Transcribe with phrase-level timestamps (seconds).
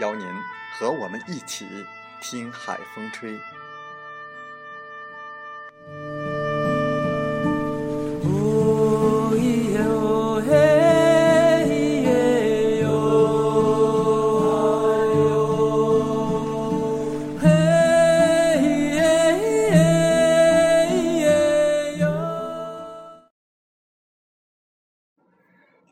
[0.00, 0.26] 邀您
[0.72, 1.66] 和我们一起
[2.20, 3.38] 听海风吹。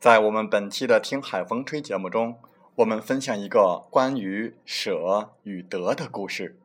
[0.00, 2.36] 在我们本期的《听海风吹》节目中。
[2.76, 6.56] 我们分享一个关于舍与得的故事，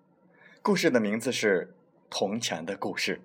[0.62, 1.74] 故事的名字是
[2.10, 3.18] 《铜钱的故事》。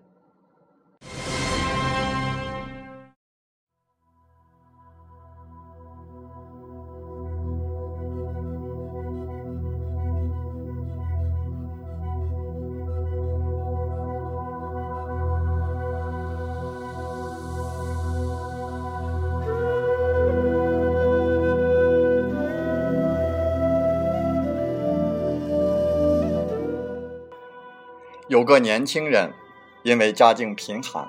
[28.32, 29.34] 有个年轻人，
[29.82, 31.06] 因为家境贫寒，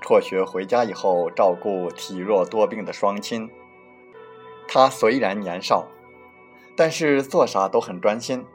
[0.00, 3.50] 辍学回家以后照顾体弱多病的双亲。
[4.68, 5.88] 他虽然年少，
[6.76, 8.46] 但是做啥都很专心。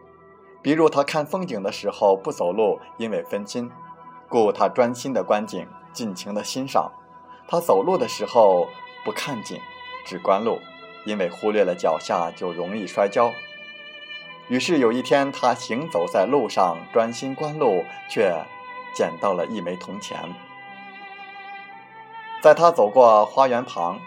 [0.62, 3.70] 比如他看风景的时候不走路，因为分心，
[4.30, 6.94] 故他专心的观景，尽情的欣赏。
[7.50, 8.70] 他走路的时候
[9.04, 9.60] 不看景，
[10.06, 10.60] 只观路，
[11.04, 13.34] 因为忽略了脚下就容易摔跤。
[14.48, 18.32] 于是有一天，他行走在路上，专心观路，却
[18.94, 20.18] 捡到了一枚铜钱。
[22.42, 24.00] 在他走过花园旁，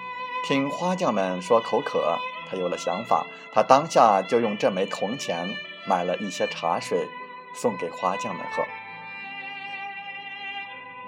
[0.46, 2.16] 听花匠们说口渴，
[2.48, 5.48] 他有了想法，他当下就用这枚铜钱
[5.88, 7.08] 买了一些茶水，
[7.52, 8.62] 送给花匠们喝。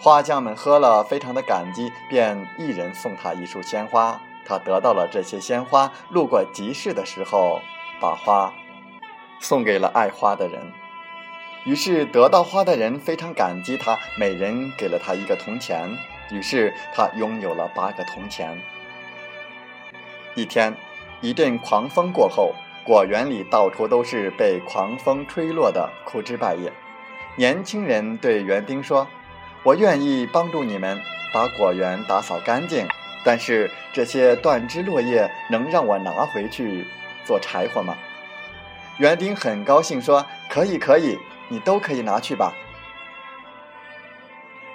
[0.01, 4.21] 花匠们喝了，非常的感激，便一人送他一束鲜花。
[4.45, 7.61] 他得到了这些鲜花，路过集市的时候，
[8.01, 8.53] 把花。
[9.41, 10.61] 送给了爱花的人，
[11.65, 15.91] 于是得到花的人非常感激他，每人给了他一个铜钱，
[16.31, 18.61] 于是他拥有了八个铜钱。
[20.35, 20.75] 一天，
[21.21, 26.71] 一阵狂风过后，果园里到处都是被狂风吹落的枯枝败叶。
[27.37, 29.09] 年轻人对园丁说
[29.65, 31.01] ：“我愿意帮助你们
[31.33, 32.87] 把果园打扫干净，
[33.25, 36.87] 但是这些断枝落叶能让我拿回去
[37.25, 37.97] 做柴火吗？”
[39.01, 41.19] 园丁很高兴，说：“可以，可以，
[41.49, 42.53] 你都可以拿去吧。”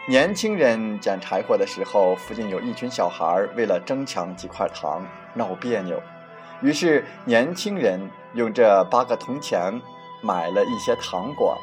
[0.09, 5.05] 年轻人捡柴火的时候，附近有一群小孩为了争抢几块糖
[5.35, 6.01] 闹别扭，
[6.59, 7.99] 于是年轻人
[8.33, 9.79] 用这八个铜钱
[10.21, 11.55] 买了一些糖果，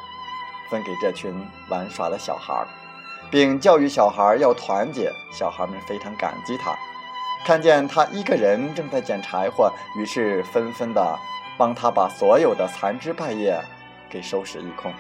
[0.71, 1.35] 分给这群
[1.69, 2.65] 玩耍的小孩，
[3.29, 5.11] 并教育小孩要团结。
[5.33, 6.79] 小孩们非常感激他，
[7.45, 9.69] 看见他一个人正在捡柴火，
[9.99, 11.19] 于是纷纷的。
[11.57, 13.61] 帮他把所有的残枝败叶
[14.09, 14.93] 给收拾一空。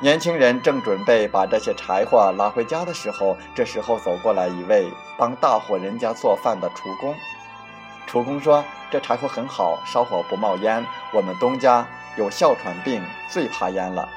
[0.00, 7.14] 年轻人正准备把这些柴火拉回家的时候，这时候走过来一位帮大户人家做饭的厨工。
[8.06, 10.86] 厨工说：“这柴火很好，烧火不冒烟。
[11.12, 11.86] 我们东家
[12.16, 14.08] 有哮喘病，最怕烟了。”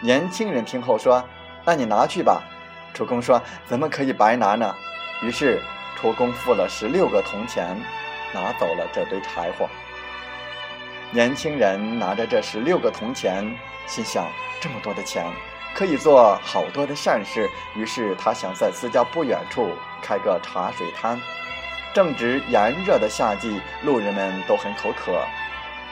[0.00, 1.22] 年轻人听后说
[1.66, 2.40] ：“那你拿去吧。”
[2.94, 4.72] 厨工说：“怎么可以白拿呢？”
[5.20, 5.60] 于是
[5.96, 7.76] 厨工付了十六个铜钱，
[8.32, 9.68] 拿走了这堆柴火。
[11.14, 13.44] 年轻人拿着这十六个铜钱，
[13.86, 14.26] 心想：
[14.60, 15.24] 这么多的钱，
[15.72, 17.48] 可以做好多的善事。
[17.76, 19.68] 于是他想在自家不远处
[20.02, 21.16] 开个茶水摊。
[21.92, 25.24] 正值炎热的夏季，路人们都很口渴，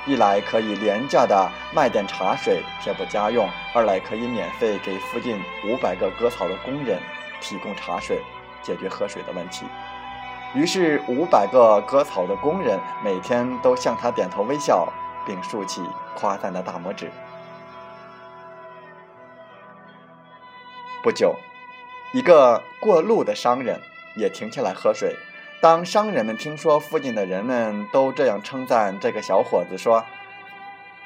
[0.07, 6.99] 一来可以廉价的卖点茶水贴补家用，二来可以免费给附近五百个割草的工人
[7.41, 8.21] 提供茶水，
[8.61, 9.67] 解决喝水的问题。
[10.53, 14.93] 于是，五百个割草的工人每天都向他点头微笑，
[15.27, 15.83] 并竖起
[16.17, 17.11] 夸赞的大拇指。
[21.03, 21.37] 不久，
[22.13, 23.81] 一个过路的商人
[24.17, 25.17] 也停下来喝水。
[25.61, 30.05] 当商人们听说附近的人们都这样称赞这个小伙子，说：“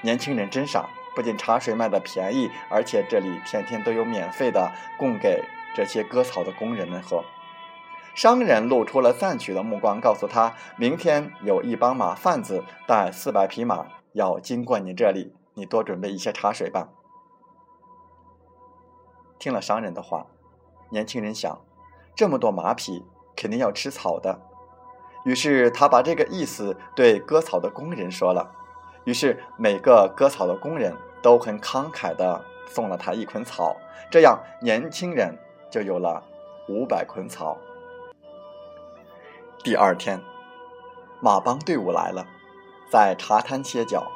[0.00, 5.42] 年轻人真傻，不仅茶水卖的便宜，而且这里天天都有免费的供给
[5.74, 7.22] 这些割草的工人们喝。”
[8.14, 13.86] 商人露出了赞许的目光，告诉他：“明天有一帮马贩子带四百匹马
[14.16, 16.88] 要经过你这里，你多准备一些茶水吧。”
[19.38, 20.26] 听了商人的话，
[20.88, 21.60] 年轻人想：
[22.14, 23.04] 这么多马匹
[23.36, 24.40] 肯定要吃草的，
[25.24, 28.50] 于是他把这个意思对割草的工人说了。
[29.04, 33.76] 于是每个割草的工人都很慷慨地送了他一捆草，
[34.10, 35.38] 这样年轻人
[35.70, 36.24] 就有了
[36.68, 37.58] 五百捆草。
[39.62, 40.20] 第二天，
[41.20, 42.26] 马帮队伍来了，
[42.88, 44.10] 在茶摊歇脚，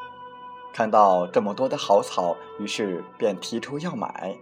[0.72, 4.36] 看到这么多的好草，于是便提出要买。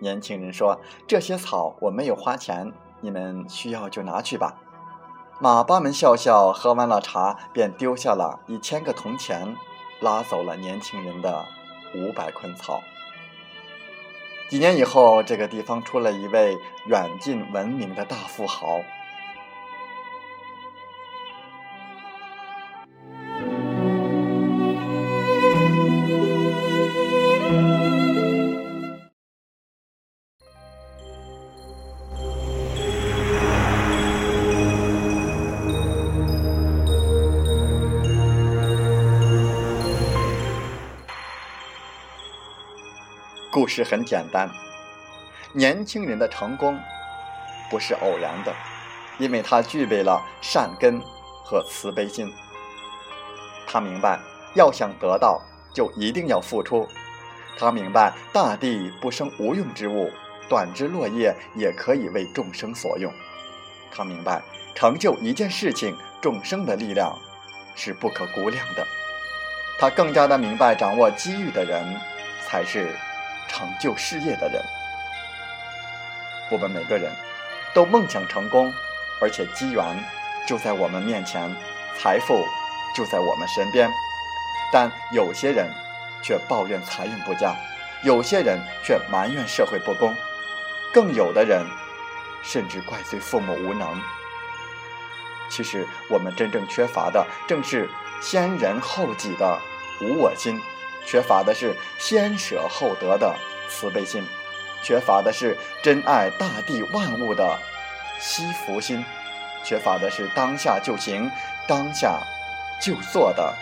[0.00, 4.56] 年轻人说：“这些草我没有花钱，你们需要就拿去吧。”
[5.40, 9.56] 马八们笑笑，喝完了茶，便丢下了一千个铜钱，
[10.00, 11.44] 拉走了年轻人的
[11.94, 12.82] 五百捆草。
[14.48, 16.56] 几年以后，这个地方出了一位
[16.86, 18.80] 远近闻名的大富豪。
[43.54, 44.50] 故事很简单，
[45.52, 46.76] 年轻人的成功
[47.70, 48.52] 不是偶然的，
[49.16, 51.00] 因为他具备了善根
[51.44, 52.34] 和慈悲心。
[53.64, 54.18] 他明白，
[54.54, 55.40] 要想得到，
[55.72, 56.88] 就一定要付出。
[57.56, 60.10] 他明白，大地不生无用之物，
[60.48, 63.12] 短枝落叶也可以为众生所用。
[63.92, 64.42] 他明白，
[64.74, 67.16] 成就一件事情，众生的力量
[67.76, 68.84] 是不可估量的。
[69.78, 71.96] 他更加的明白，掌握机遇的人
[72.48, 72.92] 才是。
[73.48, 74.62] 成就事业的人，
[76.50, 77.10] 我们每个人
[77.72, 78.72] 都梦想成功，
[79.20, 79.84] 而且机缘
[80.46, 81.54] 就在我们面前，
[81.98, 82.44] 财富
[82.94, 83.90] 就在我们身边。
[84.72, 85.70] 但有些人
[86.22, 87.54] 却抱怨财运不佳，
[88.02, 90.14] 有些人却埋怨社会不公，
[90.92, 91.64] 更有的人
[92.42, 94.00] 甚至怪罪父母无能。
[95.48, 97.88] 其实，我们真正缺乏的正是
[98.20, 99.60] 先人后己的
[100.00, 100.60] 无我心。
[101.06, 103.34] 缺乏的是先舍后得的
[103.68, 104.24] 慈悲心，
[104.82, 107.58] 缺乏的是真爱大地万物的
[108.18, 109.04] 惜福心，
[109.62, 111.30] 缺乏的是当下就行、
[111.68, 112.20] 当下
[112.82, 113.54] 就做的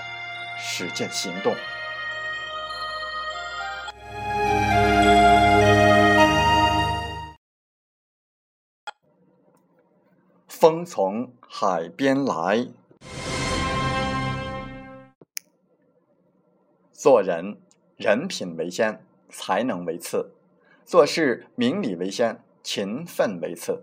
[0.58, 1.54] 实践行动。
[10.48, 12.68] 风从海边来。
[17.02, 17.56] 做人，
[17.96, 20.28] 人品为先，才能为次；
[20.84, 23.82] 做事，明理为先，勤奋为次。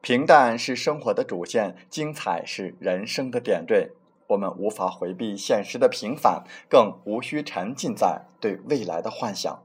[0.00, 3.90] 平淡是生活的主线，精彩是人生的点缀。
[4.28, 9.62] 我们无法回避现实的平凡，更无需沉浸在对未来的幻想。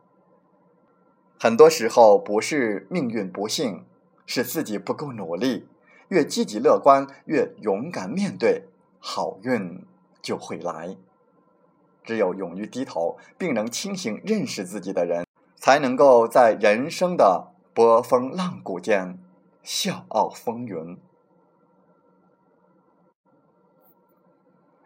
[1.39, 3.86] 很多时候，不是命运不幸，
[4.25, 5.70] 是自己不够努力。
[6.10, 8.66] 越积极乐观，越勇敢面对，
[9.00, 9.86] 好运
[10.22, 10.98] 就会来。
[12.10, 19.20] 只有勇于低头，并能清醒认识自己的人，才能够在人生的波峰浪谷间
[19.62, 20.98] 笑傲风云。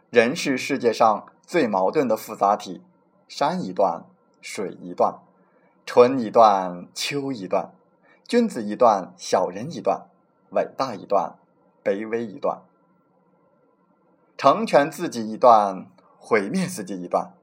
[0.10, 2.82] 人是世界上最矛盾的复杂体，
[3.30, 4.04] 山一段，
[4.42, 5.20] 水一段，
[5.86, 7.72] 春一段，秋一段，
[8.28, 10.08] 君子一段，小人一段，
[10.52, 11.36] 伟大一段，
[11.86, 12.64] 卑微一段，
[14.38, 15.88] 成全自己一段。
[16.26, 17.34] 毁灭自己一段，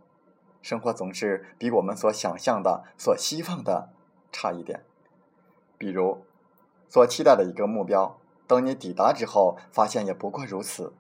[0.63, 3.91] 生活总是比我们所想象的、所希望的
[4.33, 4.83] 差一点。
[5.77, 6.25] 比如，
[6.89, 10.95] 所期待的一个目标，等你抵达之后，发现也不过如此；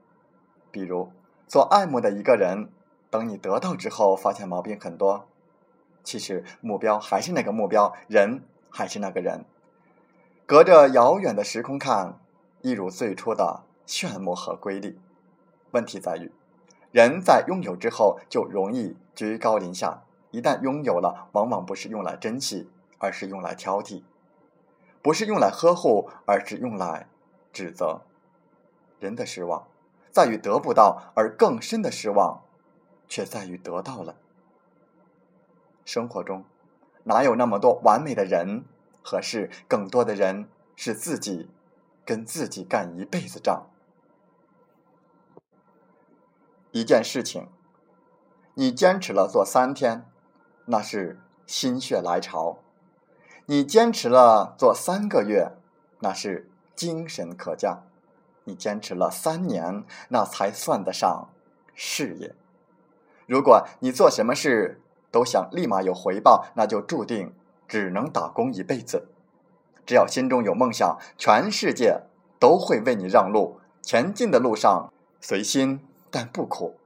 [0.70, 1.10] 比如，
[1.48, 2.70] 所爱慕的一个人，
[3.08, 5.26] 等你得到之后，发现毛病很多。
[6.04, 9.46] 其实，目标还是那个目标，人还是那个人。
[10.44, 12.20] 隔着遥远的时空看，
[12.60, 15.00] 一如最初的炫目和瑰丽。
[15.70, 16.30] 问题在于。
[16.92, 22.68] 人在拥有之后就容易居高临下，一旦拥有了，往往不是用来珍惜，
[22.98, 24.02] 而是用来挑剔。
[25.02, 27.06] 不是用来呵护，而是用来
[27.52, 28.02] 指责。
[28.98, 29.66] 人的失望
[30.10, 32.42] 在于得不到，而更深的失望
[33.08, 34.16] 却在于得到了。
[35.86, 36.44] 生活中
[37.04, 38.64] 哪有那么多完美的人
[39.02, 39.48] 和事？
[39.66, 41.48] 更多的人是自己
[42.04, 43.69] 跟自己干一辈子仗。
[46.72, 47.48] 一件事情，
[48.54, 50.06] 你坚持了做三天，
[50.66, 52.58] 那是心血来潮；
[53.46, 55.52] 你坚持了做三个月，
[55.98, 57.82] 那是精神可嘉；
[58.44, 61.28] 你坚持了三年，那才算得上
[61.74, 62.34] 事业。
[63.26, 67.34] 如果你做什么事都想立马有回报，那就注定
[67.66, 69.08] 只能打工一辈子。
[69.84, 72.02] 只要心中有梦想，全世界
[72.38, 73.58] 都会为你让路。
[73.82, 75.80] 前进的路上，随心。
[76.10, 76.76] 但不苦，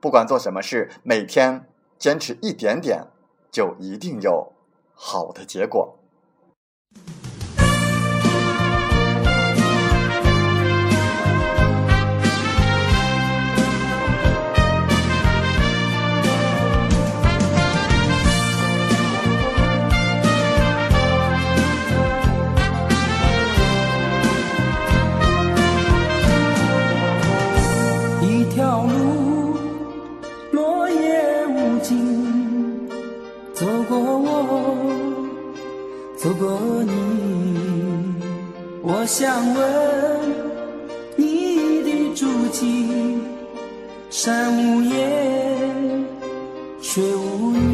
[0.00, 1.66] 不管做什么事，每天
[1.98, 3.06] 坚持一点点，
[3.50, 4.52] 就一定有
[4.94, 5.98] 好的结果。
[38.86, 39.64] 我想问
[41.16, 43.18] 你的足迹，
[44.10, 46.04] 山无言，
[46.82, 47.73] 水无语。